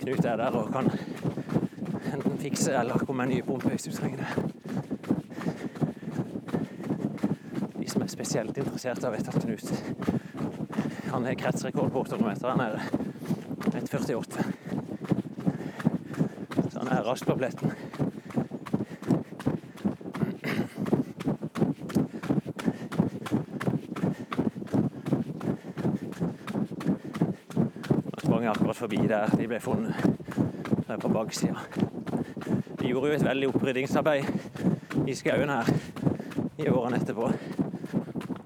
[0.00, 0.90] Knut er der og kan
[2.14, 4.30] enten fikse eller komme med en ny pumpe hvis du trenger det.
[7.78, 9.97] De som er spesielt interessert vet at Knut
[11.10, 12.48] han har kretsrekord på 800 meter.
[12.48, 12.82] Han er
[13.64, 14.42] 1,48.
[16.70, 17.72] Så han er rask på pletten.
[28.18, 29.94] Sprang akkurat forbi der de ble funnet,
[30.86, 31.56] der på baksida.
[32.78, 34.24] De gjorde jo et veldig oppryddingsarbeid
[35.08, 35.74] i skauen her
[36.58, 37.32] i årene etterpå.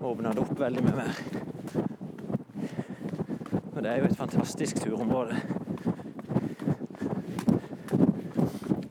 [0.03, 1.32] Åpna det opp veldig mye mer.
[3.83, 5.37] Det er jo et fantastisk turområde.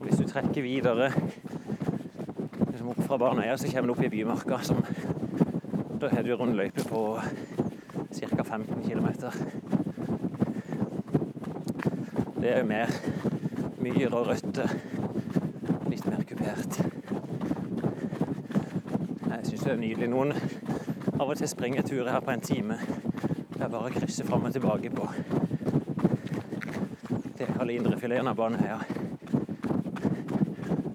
[0.00, 1.12] hvis du trekker videre
[2.70, 4.58] liksom opp fra Barnøya, så kommer du opp i Bymarka.
[4.62, 4.84] Som,
[6.00, 7.20] da har du rundløype på
[8.12, 8.42] ca.
[8.42, 9.06] 15 km.
[12.40, 12.92] Det er jo mer
[13.80, 14.68] myr og røtter.
[15.88, 16.82] Litt mer kupert.
[19.30, 20.12] Jeg syns det er nydelig.
[20.12, 20.36] Noen
[21.16, 22.78] av og til springer turer her på en time.
[23.62, 25.04] Jeg bare krysser fram og tilbake på
[27.38, 28.78] det jeg kaller indrefileten av Baneheia.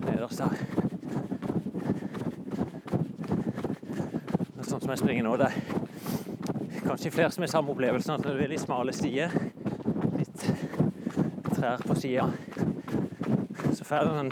[0.04, 0.56] Nederst her.
[4.68, 5.56] Sånn som jeg springer nå, det er
[6.84, 9.30] kanskje flere som har samme opplevelsen, at det er veldig smale stier.
[10.20, 10.40] Litt
[11.54, 12.28] trær på sida.
[13.72, 14.32] Så får du en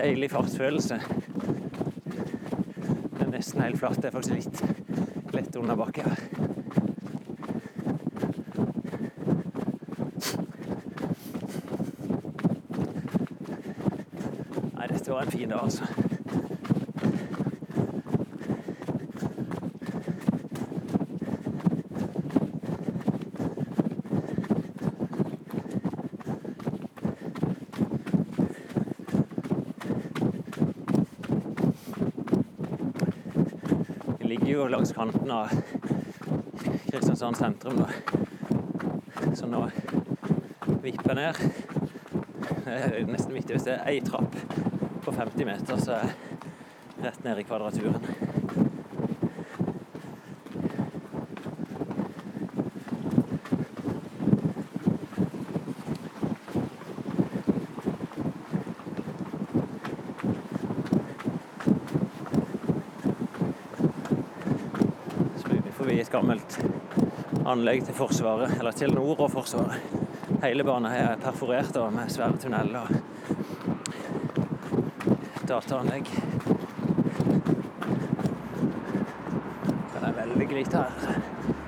[0.00, 0.96] deilig fartsfølelse.
[3.12, 4.00] Det er nesten helt flatt.
[4.00, 6.48] Det er faktisk litt lett under bakken her.
[14.78, 14.86] Nei,
[15.44, 15.84] dag, altså.
[34.18, 35.48] Vi ligger jo langs kanten av
[36.90, 37.88] Kristiansand sentrum, da.
[39.34, 39.68] Så nå
[40.82, 41.34] vipper ned.
[42.64, 44.34] Det er nesten viktig hvis det er ei trapp
[45.08, 48.02] på 50 meter, så er jeg rett ned i Kvadraturen.
[65.48, 66.58] Vi forbi et gammelt
[67.48, 69.80] anlegg til Forsvaret, eller til Nord og Forsvaret.
[70.44, 72.98] Hele banen er perforert med svære tunneler
[75.48, 76.08] dataanlegg.
[79.92, 81.20] Det er veldig lite her.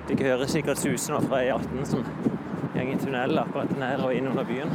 [0.09, 2.05] Dere hører sikkert susen fra E18 som
[2.75, 4.75] går i tunnel akkurat ned og inn under byen.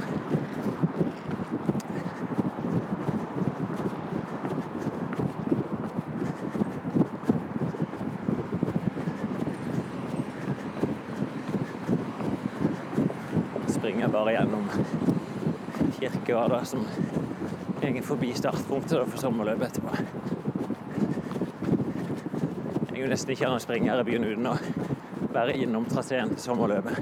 [13.76, 14.66] Springer bare gjennom
[16.00, 16.88] Kirkegata som
[17.94, 19.90] går forbi startpunktet for sommerløpet etterpå.
[22.90, 24.56] Det er jo nesten ikke her å springe her i byen uten å
[25.36, 26.96] være innom traseen til sommerløpet.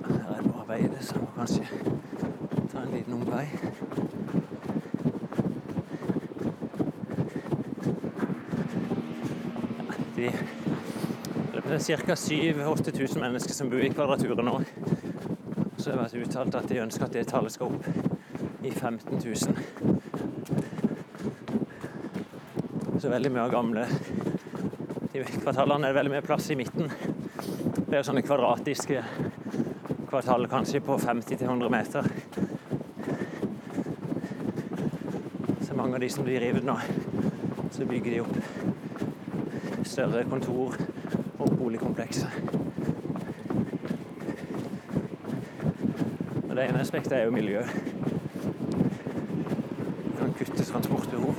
[0.00, 1.64] Ja, her er det arbeidet, så jeg må kanskje
[2.70, 3.46] ta en liten omvei.
[10.16, 12.14] De, det er ca.
[12.14, 14.60] 7000-8000 mennesker som bor i Kvadraturen nå.
[15.76, 17.84] Så det har vært uttalt at de ønsker at det tallet skal opp
[18.62, 19.24] i 15 000.
[23.00, 23.86] Så veldig mye av gamle
[25.10, 26.86] de kvartalene er det veldig mye plass i midten.
[27.88, 29.00] Det er sånne kvadratiske
[30.10, 32.06] kvartal kanskje på 50-100 meter.
[35.66, 36.76] Så mange av de som blir revet nå,
[37.72, 38.36] så bygger de opp
[39.88, 40.76] større kontor
[41.60, 42.26] og boligkomplekser.
[46.48, 47.62] Og det ene aspektet er jo miljø.
[50.04, 51.34] Du kan kutte transportbehov.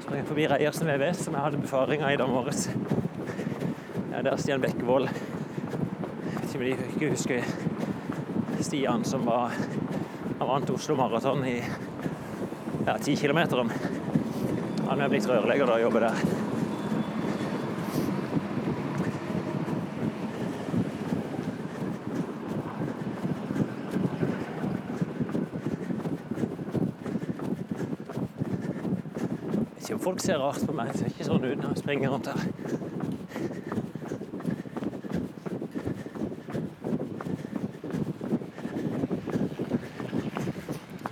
[0.00, 2.70] Sprang forbi Reiersen VVS, som jeg hadde befaring av i dag morges.
[4.12, 5.08] Ja, der er Stian Bekkevold.
[6.52, 7.42] Jeg vet ikke om de husker
[8.60, 9.52] Stian som var
[10.38, 11.60] Han vant Oslo Maraton i
[12.88, 13.40] ja, 10 km.
[14.88, 16.28] Han er blitt rørlegger og jobber der.
[29.88, 30.90] ikke om folk ser rart på meg.
[30.92, 32.42] Det ser ikke sånn ut når jeg springer rundt her.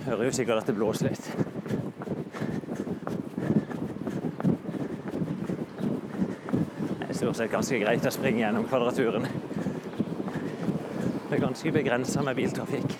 [0.05, 1.25] Hører jo sikkert at det blåser litt.
[6.99, 9.25] Det er stort sett ganske greit å springe gjennom Kvadraturen.
[11.27, 12.93] Det er ganske begrensa med biltrafikk.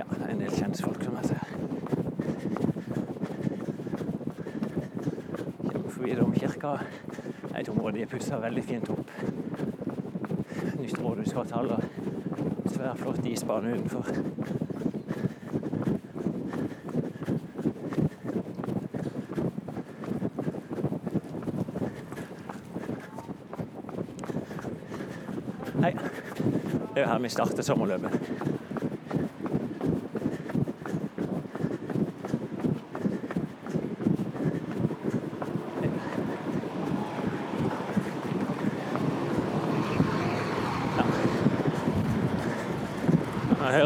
[0.00, 1.54] Ja, er en del kjentfolk som jeg ser.
[5.68, 6.74] Kommer forbi domkirka.
[7.54, 9.14] Er et område de har pussa veldig fint opp.
[10.80, 11.76] Nytt rådhuskvartal
[12.80, 14.04] svær, flott isbane utenfor.
[25.82, 25.92] Hei.
[26.94, 28.59] Det er jo her vi starter sommerløpet.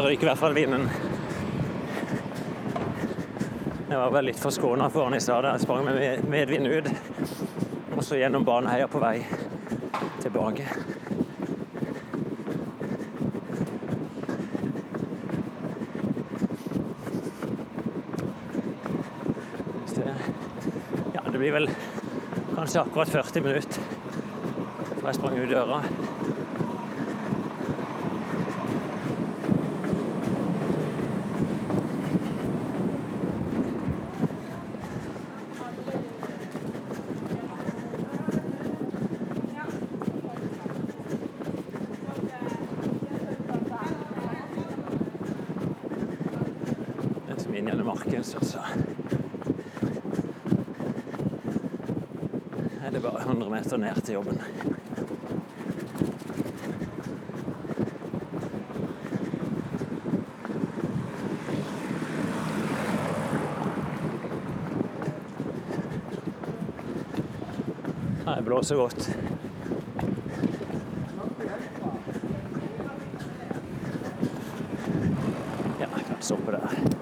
[0.05, 0.83] Hører i hvert fall vinden.
[3.89, 5.47] Jeg var vel litt forskåna foran i stad.
[5.49, 6.91] Jeg sprang med medvind ut.
[7.95, 9.15] Og så gjennom Baneheia på vei
[10.21, 10.67] tilbake.
[21.15, 21.71] Ja, det blir vel
[22.53, 23.81] kanskje akkurat 40 minutter
[24.99, 25.81] før jeg sprang ut døra.
[47.27, 48.61] Den som er inn gjennom Markens, altså.
[52.85, 54.41] er det bare 100 meter ned til jobben.
[68.25, 69.17] Nei, Det blåser godt.
[75.79, 76.95] Ja, jeg kan stoppe der.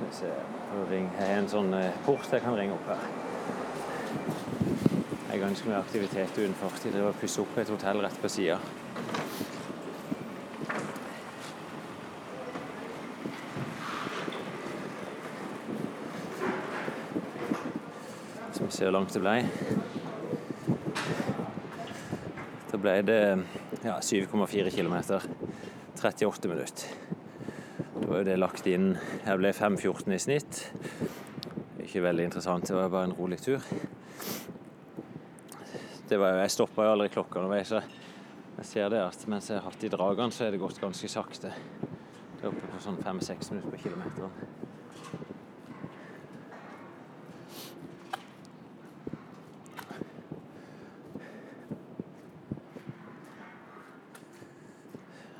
[0.00, 0.26] Skal vi se
[1.20, 3.02] Ring- en sånn eh, port jeg kan ringe opp her.
[5.30, 6.72] Jeg er ganske mye aktivitet utenfor.
[6.82, 8.56] De driver og pusser opp et hotell rett på sida.
[18.70, 19.32] Ser hvor langt det ble.
[22.70, 23.16] Da ble det
[23.82, 24.94] ja, 7,4 km.
[26.00, 26.92] 38 minutter.
[28.00, 28.94] Da er det lagt inn
[29.26, 30.62] Jeg ble 5,14 i snitt.
[31.90, 33.64] Ikke veldig interessant, det var bare en rolig tur.
[36.06, 37.72] Det var jo, jeg stoppa jo aldri klokka underveis,
[38.60, 41.10] jeg ser det at mens jeg har hatt de dragene, så er det gått ganske
[41.10, 41.50] sakte.
[42.36, 44.30] Det er oppe på sånn fem-seks minutter på kilometeren.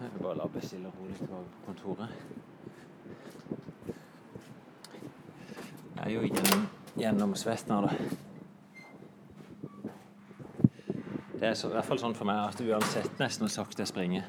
[0.02, 2.10] Jeg vil bare labbe stille og rolig tilbake på kontoret.
[6.00, 6.62] Jeg er jo gjennom,
[7.30, 7.94] gjennom svetten av det.
[11.38, 13.90] Det er så, i hvert fall sånn for meg at uansett nesten hvor sakte jeg
[13.92, 14.26] springer,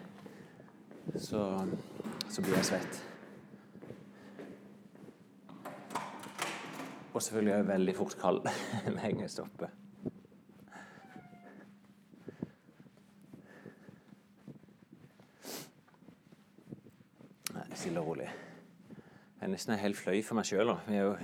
[1.17, 1.65] så,
[2.29, 3.01] så blir jeg svett.
[7.11, 9.73] Og selvfølgelig er jeg veldig fort kald med en gang jeg stopper.
[17.57, 18.29] Nei, stille og rolig.
[18.29, 20.77] Jeg er nesten en hel fløy for meg sjøl.
[20.85, 21.15] Vi er jo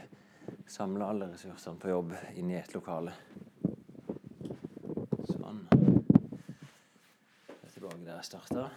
[0.68, 3.13] samla alle ressursene på jobb inn i ett lokale.
[5.32, 5.63] Sånn.
[7.47, 8.70] Jeg er tilbake der jeg starta.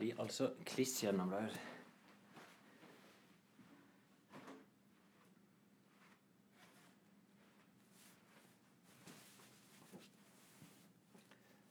[0.00, 1.52] Blir altså kliss gjennombløt.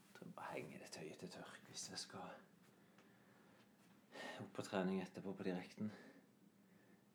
[0.04, 2.22] Jeg tror bare henger det tøyet til tørk hvis jeg skal
[4.46, 5.92] opp på trening etterpå på direkten.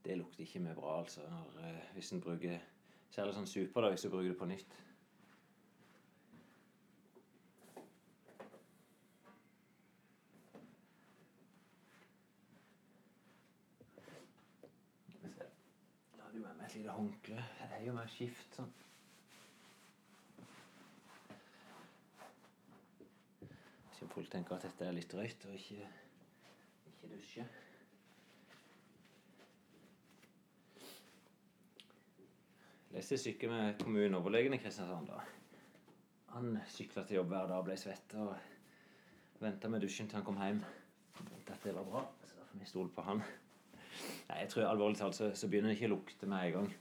[0.05, 2.59] Det lukter ikke mye bra, altså, når, eh, hvis en bruker
[3.15, 4.73] Særlig sånn super, da, hvis du bruker det på nytt.
[16.17, 17.45] Da har du med et lite håndkle.
[17.61, 18.73] Det er jo mer skift sånn.
[23.45, 25.87] Hvis folk tenker at dette er litt drøyt og ikke
[27.15, 27.47] dusje.
[32.95, 35.09] Leste sykkel med kommuneoverlegen i Kristiansand.
[35.11, 35.23] da.
[36.35, 38.15] Han sykla til jobb hver dag og ble svett.
[38.15, 38.35] og
[39.43, 40.63] Venta med dusjen til han kom hjem.
[41.47, 43.23] Dette var bra, så da får vi stole på han.
[44.29, 46.73] Nei, jeg tror alvorlig talt så, så begynner det ikke å lukte med en gang.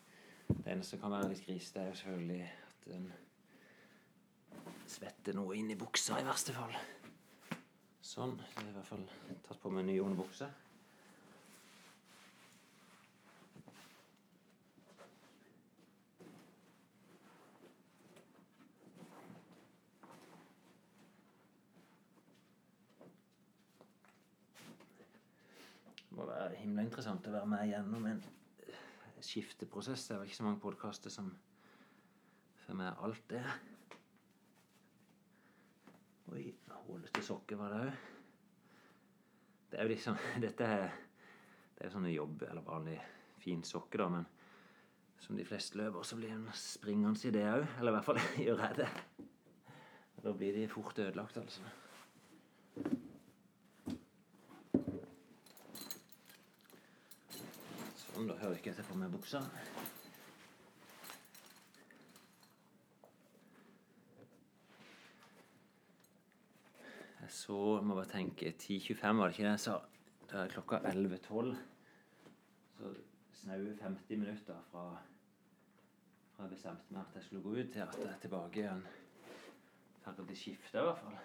[0.49, 3.07] Det eneste som kan være litt grisete, er jo selvfølgelig at en
[4.93, 6.73] svetter noe inn i buksa, i verste fall.
[8.13, 8.35] Sånn.
[8.37, 9.05] Så jeg har i hvert fall
[9.41, 10.45] tatt på meg en ny underbukse.
[26.03, 28.21] Det må være himla interessant å være med gjennom en
[29.25, 30.05] skifteprosess.
[30.05, 31.33] Det er vel ikke så mange podkaster som
[32.67, 33.41] får med alt det.
[36.29, 36.51] Oi,
[36.87, 38.05] hullete sokker var det òg.
[39.71, 40.95] Det er jo liksom Dette er,
[41.73, 42.99] det er jo sånne jobb- eller vanlig
[43.43, 44.27] fin sokke, da, men
[45.23, 47.65] som de fleste løper, så blir en springende i det òg.
[47.79, 48.89] Eller i hvert fall gjør jeg det.
[50.23, 51.63] Da blir de fort ødelagt, altså.
[58.03, 59.41] Sånn, da hører ikke etter på meg buksa.
[67.23, 69.77] Jeg så Jeg må bare tenke 10.25, var det ikke det jeg sa?
[70.31, 71.53] Da er klokka 11.12.
[72.77, 72.89] Så
[73.31, 74.97] snaue 50 minutter fra,
[76.33, 78.83] fra jeg bestemte meg at jeg skulle gå ut, til at jeg er tilbake igjen.
[80.03, 81.17] Ferdig skifta, i hvert fall.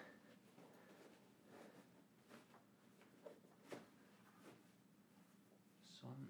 [5.98, 6.26] Sånn.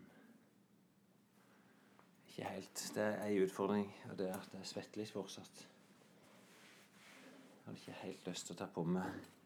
[2.27, 2.89] Ikke helt.
[2.95, 5.67] Det er ei utfordring, og det er at jeg svetter litt fortsatt.
[6.95, 9.37] Jeg hadde ikke helt lyst til å ta på meg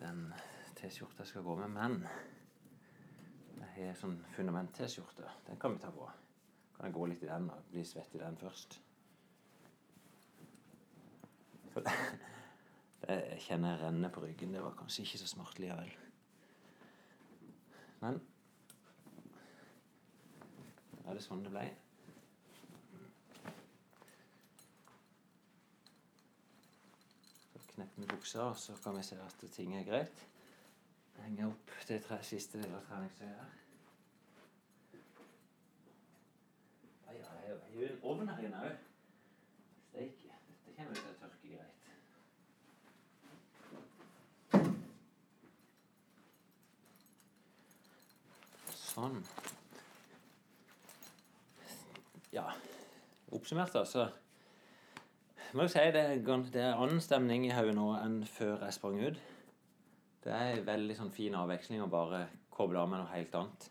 [0.00, 0.32] den
[0.78, 1.96] T-skjorta skal gå med, men
[3.76, 5.26] jeg har sånn fundament-T-skjorte.
[5.46, 6.06] Den kan vi ta på.
[6.76, 8.78] Kan jeg gå litt i den og bli svett i den først?
[11.74, 11.94] For det,
[13.04, 14.54] det jeg kjenner jeg renner på ryggen.
[14.54, 15.92] Det var kanskje ikke så smart likevel.
[18.02, 18.20] Men
[21.08, 21.66] er det sånn det ble.
[27.78, 30.28] Så med buksa, og så kan vi se at ting er greit.
[31.18, 33.52] Henge opp det tre, siste del av treningstøyet her.
[37.06, 37.38] Ja, jeg har
[37.74, 38.76] jo en ovn her inne òg.
[39.84, 40.28] Steike.
[40.48, 41.78] Dette kommer jo til å tørke greit.
[48.74, 49.22] Sånn.
[52.34, 52.46] Ja,
[53.30, 54.10] oppsummert, altså.
[55.56, 56.18] Må jo si det er,
[56.52, 59.20] det er annen stemning i hodet nå enn før jeg sprang ut.
[60.24, 63.68] Det er en veldig sånn fin avveksling å bare koble av med noe helt annet.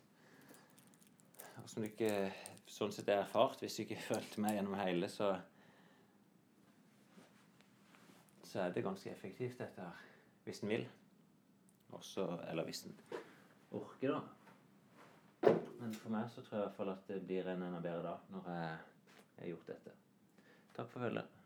[1.61, 2.31] Og som du ikke
[2.65, 5.35] sånn sett er erfart, hvis du ikke fulgte med gjennom hele, så
[8.47, 10.03] så er det ganske effektivt, dette her.
[10.47, 10.85] Hvis en vil.
[11.93, 12.95] Også, eller hvis en
[13.75, 15.51] orker, da.
[15.77, 18.05] Men for meg så tror jeg i hvert fall at det blir en enda bedre
[18.07, 18.77] dag når jeg
[19.41, 19.99] har gjort dette.
[20.77, 21.36] Takk for følget.